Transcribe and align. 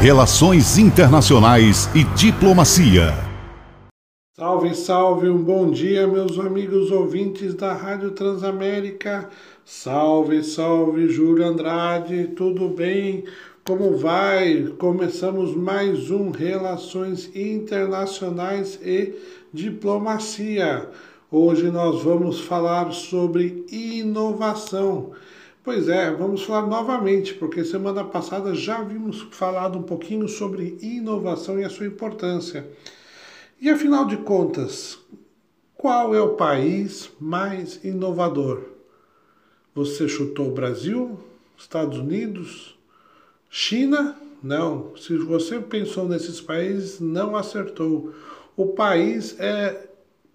Relações 0.00 0.76
Internacionais 0.76 1.88
e 1.94 2.04
Diplomacia. 2.14 3.14
Salve, 4.36 4.74
salve, 4.74 5.28
um 5.30 5.42
bom 5.42 5.70
dia, 5.70 6.06
meus 6.06 6.38
amigos 6.38 6.90
ouvintes 6.90 7.54
da 7.54 7.72
Rádio 7.72 8.10
Transamérica. 8.10 9.30
Salve, 9.64 10.44
salve, 10.44 11.08
Júlio 11.08 11.46
Andrade, 11.46 12.28
tudo 12.36 12.68
bem? 12.68 13.24
Como 13.66 13.96
vai? 13.96 14.64
Começamos 14.78 15.56
mais 15.56 16.10
um 16.10 16.30
Relações 16.30 17.34
Internacionais 17.34 18.78
e 18.82 19.14
Diplomacia. 19.50 20.90
Hoje 21.30 21.70
nós 21.70 22.02
vamos 22.02 22.38
falar 22.40 22.92
sobre 22.92 23.64
inovação. 23.72 25.12
Pois 25.66 25.88
é, 25.88 26.12
vamos 26.12 26.44
falar 26.44 26.64
novamente, 26.64 27.34
porque 27.34 27.64
semana 27.64 28.04
passada 28.04 28.54
já 28.54 28.80
vimos 28.82 29.26
falado 29.32 29.76
um 29.76 29.82
pouquinho 29.82 30.28
sobre 30.28 30.78
inovação 30.80 31.58
e 31.58 31.64
a 31.64 31.68
sua 31.68 31.88
importância. 31.88 32.64
E 33.60 33.68
afinal 33.68 34.04
de 34.04 34.16
contas, 34.18 34.96
qual 35.76 36.14
é 36.14 36.20
o 36.20 36.36
país 36.36 37.10
mais 37.18 37.84
inovador? 37.84 38.62
Você 39.74 40.06
chutou 40.06 40.50
o 40.50 40.54
Brasil, 40.54 41.18
Estados 41.58 41.98
Unidos, 41.98 42.78
China? 43.50 44.16
Não. 44.40 44.96
Se 44.96 45.18
você 45.18 45.58
pensou 45.58 46.08
nesses 46.08 46.40
países, 46.40 47.00
não 47.00 47.34
acertou. 47.34 48.14
O 48.56 48.68
país 48.68 49.34
é 49.40 49.88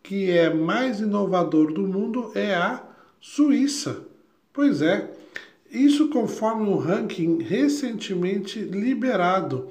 que 0.03 0.29
é 0.29 0.53
mais 0.53 0.99
inovador 0.99 1.71
do 1.71 1.84
mundo 1.84 2.34
é 2.35 2.53
a 2.53 2.84
Suíça. 3.21 4.10
Pois 4.53 4.81
é, 4.81 5.09
isso 5.71 6.09
conforme 6.09 6.67
um 6.67 6.75
ranking 6.75 7.41
recentemente 7.41 8.59
liberado. 8.59 9.69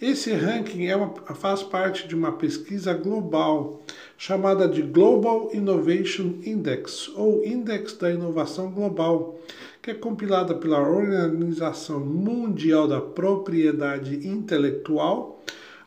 Esse 0.00 0.32
ranking 0.32 0.86
é 0.86 0.94
uma, 0.94 1.12
faz 1.34 1.62
parte 1.62 2.06
de 2.06 2.14
uma 2.14 2.32
pesquisa 2.32 2.94
global 2.94 3.82
chamada 4.16 4.68
de 4.68 4.82
Global 4.82 5.50
Innovation 5.52 6.34
Index, 6.44 7.08
ou 7.16 7.44
Index 7.44 7.96
da 7.96 8.12
Inovação 8.12 8.70
Global, 8.70 9.40
que 9.80 9.90
é 9.90 9.94
compilada 9.94 10.54
pela 10.54 10.80
Organização 10.80 11.98
Mundial 11.98 12.86
da 12.86 13.00
Propriedade 13.00 14.26
Intelectual, 14.26 15.42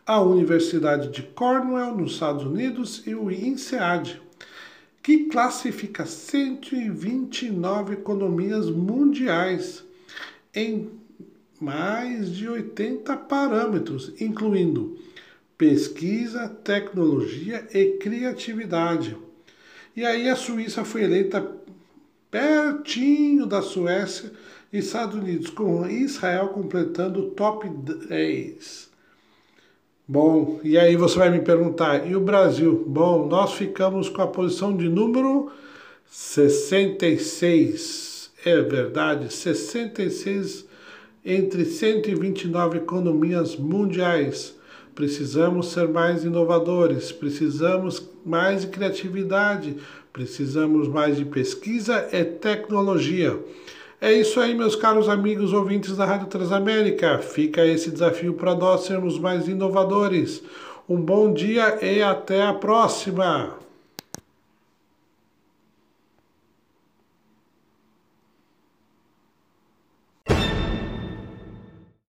a 0.06 0.20
Universidade 0.22 1.08
de 1.08 1.24
Cornell, 1.24 1.96
nos 1.96 2.14
Estados 2.14 2.44
Unidos, 2.44 3.04
e 3.08 3.16
o 3.16 3.32
INSEAD, 3.32 4.22
que 5.06 5.26
classifica 5.26 6.04
129 6.04 7.94
economias 7.94 8.72
mundiais 8.72 9.84
em 10.52 10.90
mais 11.62 12.32
de 12.32 12.50
80 12.50 13.16
parâmetros, 13.16 14.20
incluindo 14.20 14.98
pesquisa, 15.56 16.50
tecnologia 16.50 17.68
e 17.72 18.00
criatividade. 18.00 19.16
E 19.96 20.04
aí 20.04 20.28
a 20.28 20.36
Suíça 20.36 20.84
foi 20.84 21.04
eleita 21.04 21.56
pertinho 22.32 23.46
da 23.46 23.62
Suécia 23.62 24.32
e 24.74 24.80
Estados 24.80 25.20
Unidos, 25.22 25.52
com 25.52 25.88
Israel 25.88 26.48
completando 26.48 27.28
o 27.28 27.30
top 27.30 27.70
10. 27.70 28.95
Bom, 30.08 30.60
e 30.64 30.78
aí 30.78 30.96
você 30.96 31.18
vai 31.18 31.32
me 31.32 31.40
perguntar, 31.40 32.08
e 32.08 32.16
o 32.16 32.20
Brasil? 32.20 32.86
Bom, 32.88 33.28
nós 33.28 33.54
ficamos 33.54 34.08
com 34.08 34.22
a 34.22 34.28
posição 34.28 34.78
de 34.78 34.88
número 34.88 35.52
66. 36.08 38.30
É 38.46 38.62
verdade, 38.62 39.34
66 39.34 40.68
entre 41.26 41.66
129 41.66 42.78
economias 42.78 43.56
mundiais. 43.56 44.56
Precisamos 44.94 45.72
ser 45.72 45.88
mais 45.88 46.24
inovadores, 46.24 47.12
precisamos 47.12 48.08
mais 48.24 48.62
de 48.62 48.68
criatividade, 48.68 49.76
precisamos 50.14 50.88
mais 50.88 51.18
de 51.18 51.26
pesquisa 51.26 52.08
e 52.14 52.24
tecnologia. 52.24 53.40
É 54.02 54.12
isso 54.12 54.42
aí, 54.42 54.54
meus 54.54 54.76
caros 54.76 55.08
amigos 55.08 55.54
ouvintes 55.54 55.96
da 55.96 56.06
Rádio 56.06 56.28
Transamérica. 56.28 57.20
Fica 57.20 57.66
esse 57.66 57.90
desafio 57.90 58.34
para 58.34 58.54
nós 58.54 58.82
sermos 58.82 59.18
mais 59.18 59.48
inovadores. 59.48 60.44
Um 60.88 61.02
bom 61.02 61.34
dia 61.34 61.80
e 61.82 62.02
até 62.02 62.44
a 62.44 62.54
próxima! 62.54 63.58